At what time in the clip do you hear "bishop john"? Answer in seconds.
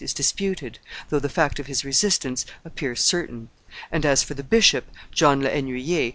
4.43-5.43